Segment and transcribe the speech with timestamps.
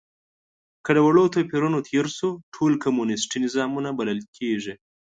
[0.85, 4.73] که له وړو توپیرونو تېر شو، ټول کمونیستي نظامونه بلل کېږي.